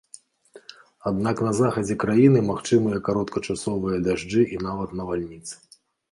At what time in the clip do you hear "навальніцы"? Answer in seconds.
5.01-5.53